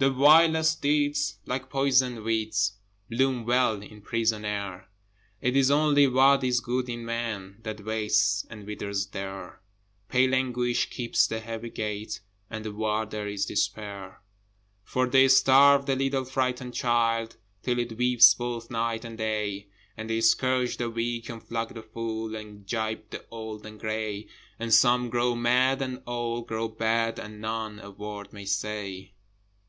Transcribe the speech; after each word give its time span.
The 0.00 0.10
vilest 0.12 0.80
deeds 0.80 1.40
like 1.44 1.68
poison 1.70 2.22
weeds 2.22 2.74
Bloom 3.10 3.44
well 3.44 3.82
in 3.82 4.00
prison 4.00 4.44
air: 4.44 4.88
It 5.40 5.56
is 5.56 5.72
only 5.72 6.06
what 6.06 6.44
is 6.44 6.60
good 6.60 6.88
in 6.88 7.04
Man 7.04 7.58
That 7.64 7.84
wastes 7.84 8.46
and 8.48 8.64
withers 8.64 9.08
there: 9.08 9.60
Pale 10.08 10.36
Anguish 10.36 10.88
keeps 10.90 11.26
the 11.26 11.40
heavy 11.40 11.70
gate, 11.70 12.20
And 12.48 12.64
the 12.64 12.70
Warder 12.70 13.26
is 13.26 13.44
Despair 13.46 14.20
For 14.84 15.08
they 15.08 15.26
starve 15.26 15.86
the 15.86 15.96
little 15.96 16.24
frightened 16.24 16.74
child 16.74 17.36
Till 17.64 17.80
it 17.80 17.98
weeps 17.98 18.34
both 18.34 18.70
night 18.70 19.04
and 19.04 19.18
day: 19.18 19.66
And 19.96 20.08
they 20.08 20.20
scourge 20.20 20.76
the 20.76 20.88
weak, 20.90 21.28
and 21.28 21.42
flog 21.42 21.74
the 21.74 21.82
fool, 21.82 22.36
And 22.36 22.64
gibe 22.64 23.10
the 23.10 23.24
old 23.32 23.66
and 23.66 23.80
grey, 23.80 24.28
And 24.60 24.72
some 24.72 25.10
grow 25.10 25.34
mad, 25.34 25.82
and 25.82 26.04
all 26.06 26.42
grow 26.42 26.68
bad, 26.68 27.18
And 27.18 27.40
none 27.40 27.80
a 27.80 27.90
word 27.90 28.32
may 28.32 28.44
say. 28.44 29.14